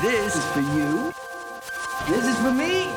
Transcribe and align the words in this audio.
This 0.00 0.34
is 0.34 0.44
for 0.52 0.60
you. 0.60 1.12
This 2.08 2.26
is 2.26 2.38
for 2.38 2.50
me. 2.50 2.90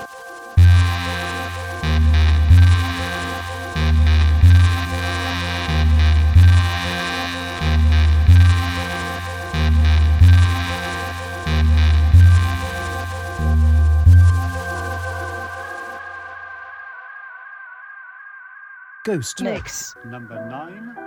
Ghost 19.04 19.44
Mix. 19.44 19.96
Number 20.04 20.44
nine. 20.50 21.05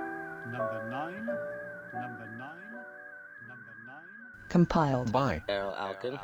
Compiled 4.49 5.13
by 5.13 5.43
Erol 5.47 5.79
Alkan. 5.79 6.19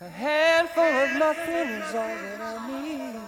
A 0.00 0.08
handful 0.08 0.82
of 0.82 1.16
nothing 1.16 1.68
is 1.68 1.94
all 1.94 2.08
that 2.08 2.40
I 2.40 2.68
need. 2.68 3.22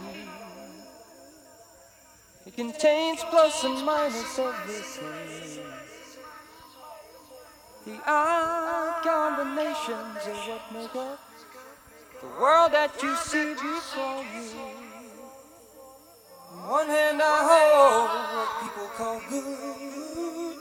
It 2.46 2.56
contains 2.56 3.22
plus 3.30 3.62
and 3.62 3.86
minus 3.86 4.38
everything. 4.40 5.64
The 7.86 8.00
odd 8.06 9.02
combinations 9.04 10.26
of 10.26 10.48
what 10.48 10.72
make 10.72 10.96
up 10.96 11.20
the 12.20 12.26
world 12.40 12.72
that 12.72 13.00
you 13.00 13.14
see 13.16 13.54
before 13.54 14.24
you. 14.34 14.83
On 16.54 16.60
one 16.70 16.86
hand, 16.86 17.20
I 17.20 17.24
hold 17.50 18.10
what 18.34 18.50
people 18.62 18.88
call 18.96 19.18
good. 19.28 20.56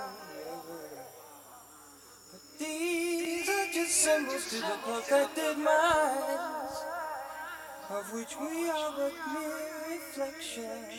But 2.33 2.42
these 2.58 3.48
are 3.48 3.69
just 3.72 3.95
symbols 3.95 4.50
to 4.50 4.56
the 4.56 4.77
perfected 4.84 5.56
minds, 5.58 6.83
of 7.91 8.12
which 8.12 8.36
we 8.41 8.69
are 8.69 8.92
but 8.97 9.12
mere 9.33 9.56
reflections. 9.91 10.95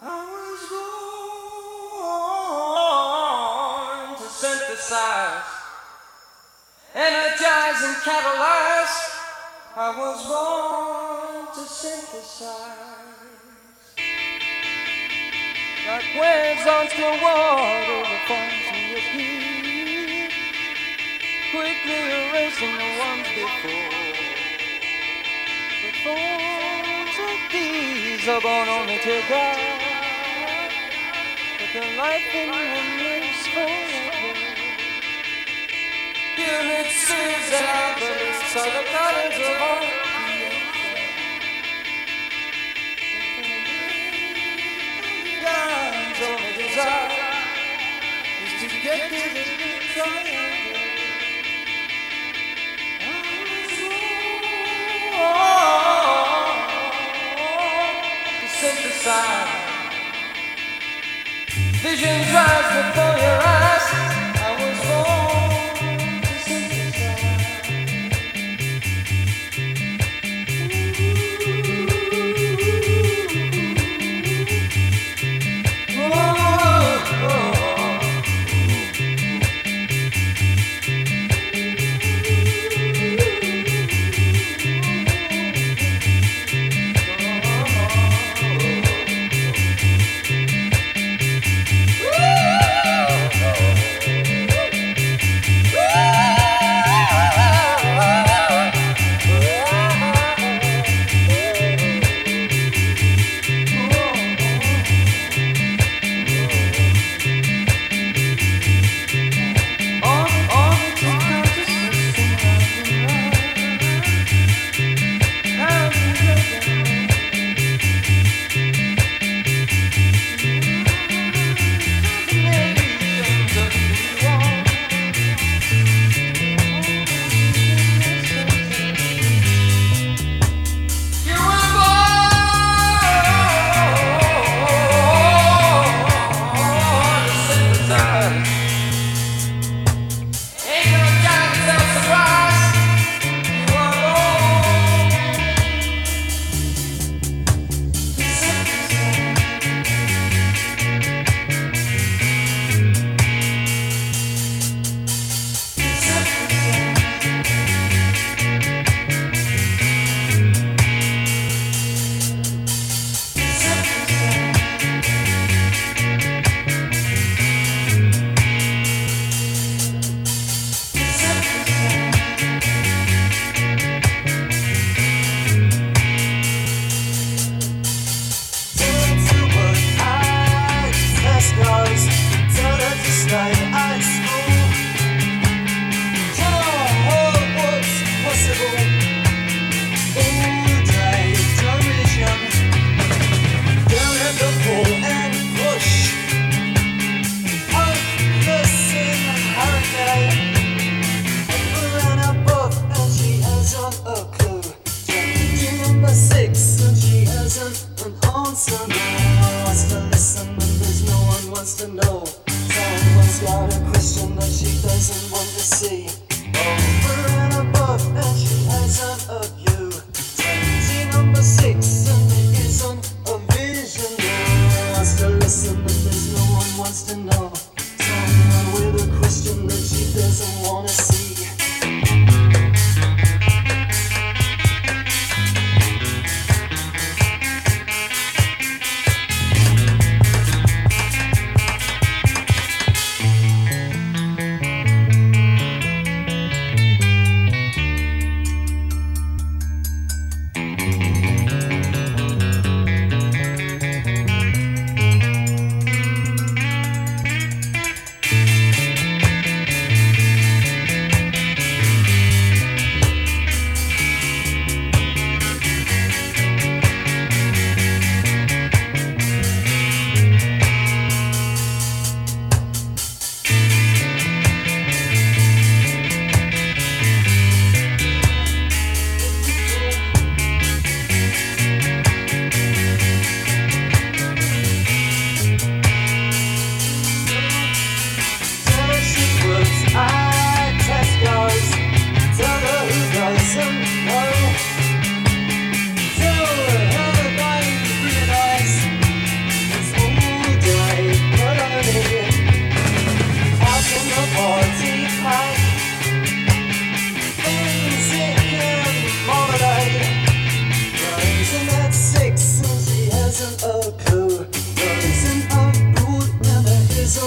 I 0.00 0.04
was 0.30 0.60
born 4.06 4.18
to 4.18 4.26
synthesize, 4.32 5.57
energize, 6.98 7.80
and 7.86 7.96
catalyze. 8.02 8.96
I 9.76 9.94
was 9.94 10.18
born 10.26 11.46
to 11.54 11.62
synthesize. 11.70 12.98
Like 15.86 16.10
waves 16.18 16.66
on 16.66 16.88
still 16.90 17.16
water, 17.22 18.02
the 18.02 18.18
forms 18.26 18.66
repeat, 18.92 20.32
quickly 21.54 22.00
erasing 22.18 22.74
the 22.82 22.90
ones 22.98 23.28
before. 23.38 23.94
The 25.86 25.92
forms 26.02 27.16
of 27.30 27.38
these 27.52 28.26
are 28.28 28.42
born 28.42 28.68
only 28.68 28.98
to 28.98 29.16
die, 29.30 29.78
but 31.58 31.70
the 31.72 31.86
life 31.96 32.34
in 32.34 32.50
them 32.50 32.88
lives 32.98 33.46
forever. 33.54 34.07
Pyramids, 36.38 36.94
spheres, 36.94 37.50
and 37.50 37.66
obelisks 37.98 38.54
are 38.54 38.70
the 38.70 38.84
colors 38.94 39.38
of 39.42 39.60
all 39.60 39.98
only 46.20 46.52
desire 46.52 47.10
is 48.44 48.52
to 48.60 48.68
get 48.82 49.10
to 49.10 49.28
the 49.34 49.48
synthesize 58.60 59.48
Vision 61.82 62.18
drives 62.30 62.68
before 62.74 63.18
your 63.18 63.38
eyes. 63.42 64.07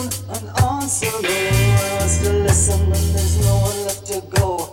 An 0.01 0.09
answer 0.09 0.65
on 0.65 0.89
so 0.89 1.09
low 1.21 2.23
to 2.23 2.33
listen 2.41 2.79
when 2.89 3.13
there's 3.13 3.45
no 3.45 3.55
one 3.57 3.83
left 3.85 4.05
to 4.07 4.21
go. 4.35 4.70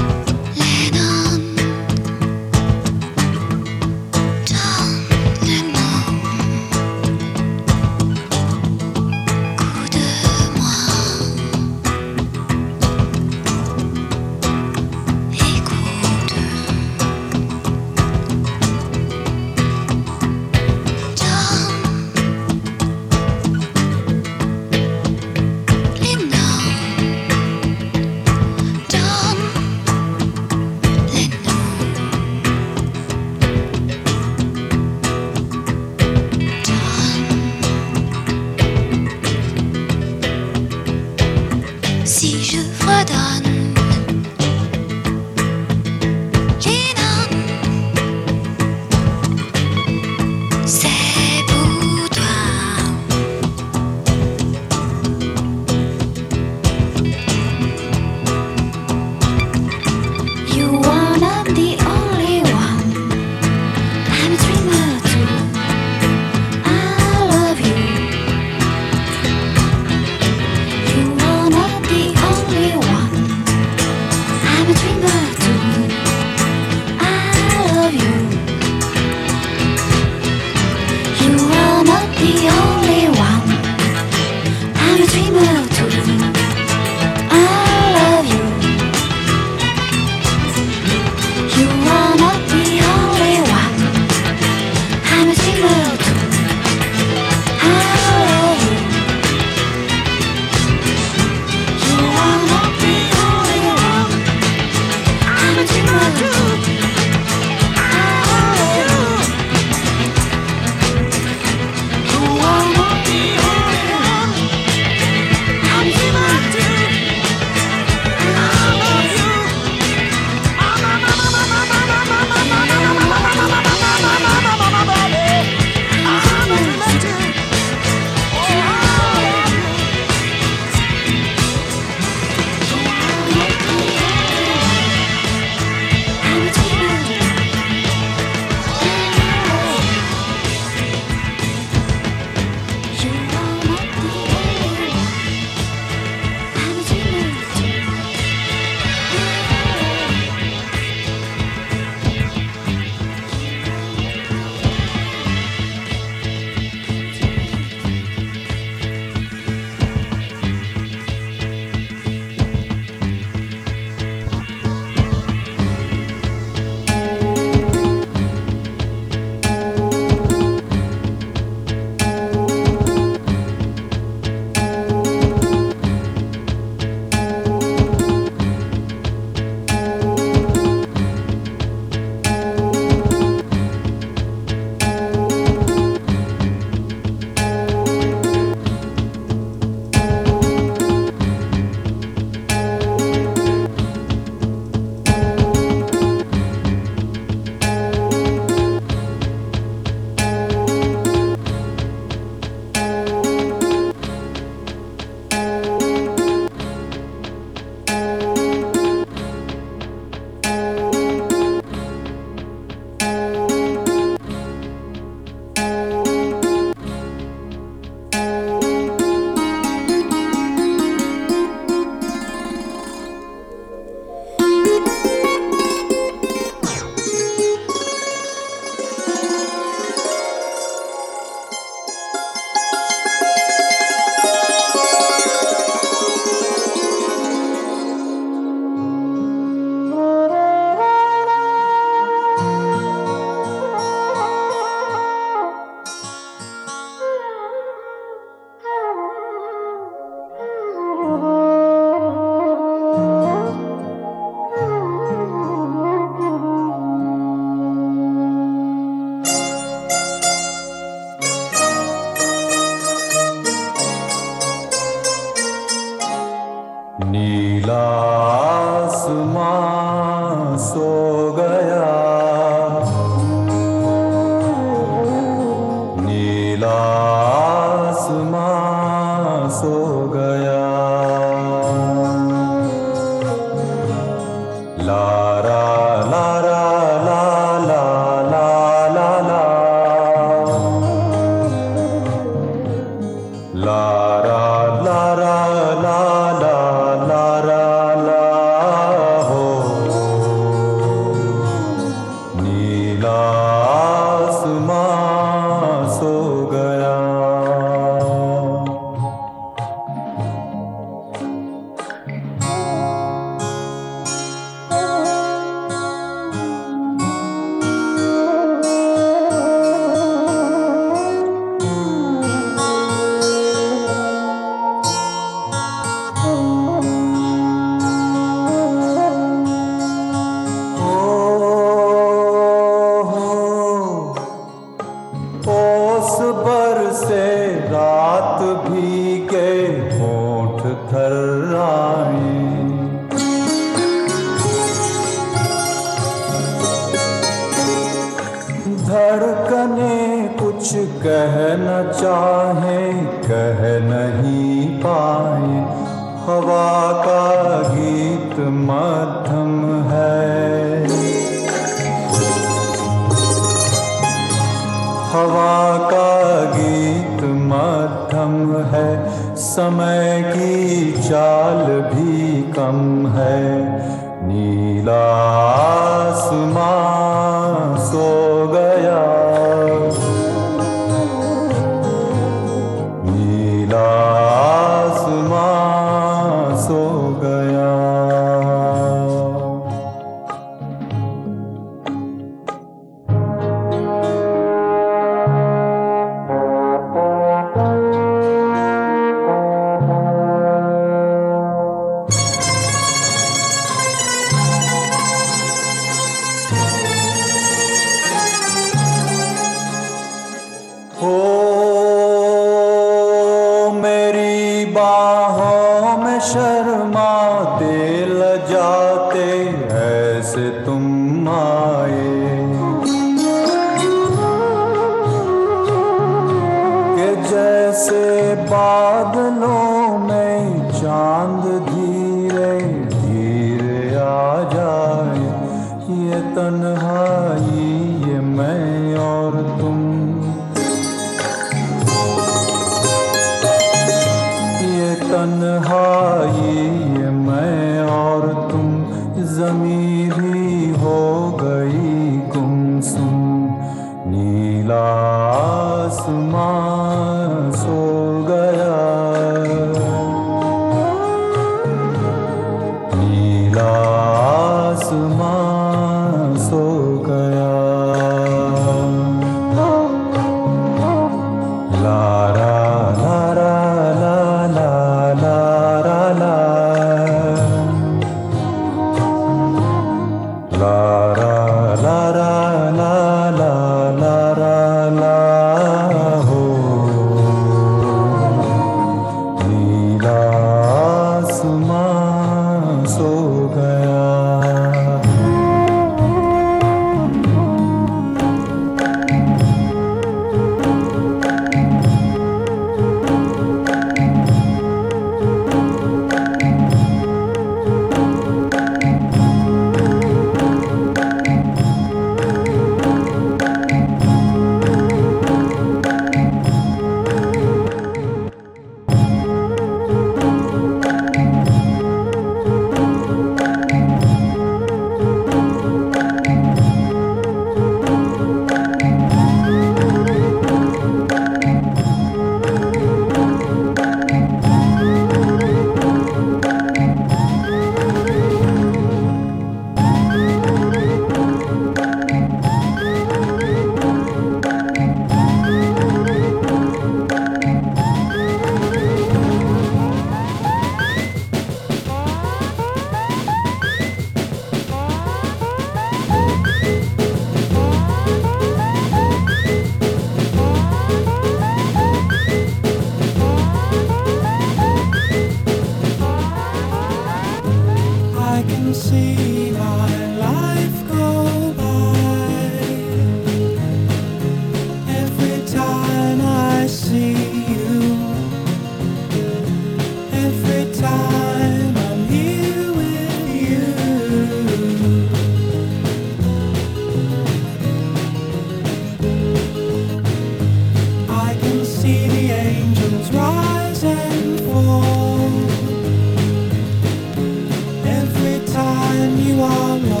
Time 599.41 599.85
you 599.87 600.00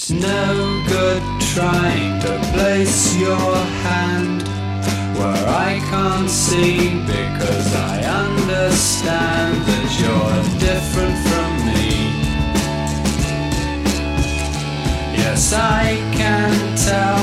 It's 0.00 0.10
no 0.12 0.82
good 0.88 1.22
trying 1.52 2.22
to 2.22 2.32
place 2.54 3.14
your 3.16 3.54
hand 3.84 4.40
where 5.18 5.46
I 5.46 5.78
can't 5.90 6.30
see 6.30 7.04
because 7.04 7.74
I 7.74 7.96
understand 8.24 9.56
that 9.68 9.88
you're 10.00 10.42
different 10.68 11.16
from 11.28 11.50
me. 11.68 11.90
Yes, 15.20 15.52
I 15.52 15.98
can 16.16 16.56
tell 16.78 17.20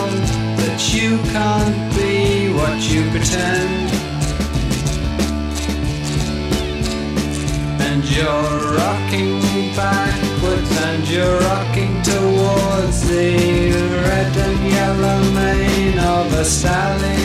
that 0.62 0.80
you 0.94 1.18
can't 1.34 1.80
be 1.98 2.54
what 2.54 2.78
you 2.92 3.02
pretend. 3.10 3.90
And 7.88 8.06
you're 8.06 8.76
rocking 8.78 9.27
towards 12.78 13.08
the 13.10 13.72
red 14.08 14.38
and 14.38 14.72
yellow 14.72 15.32
mane 15.32 16.00
of 16.00 16.34
a 16.34 16.46
stallion. 16.46 17.17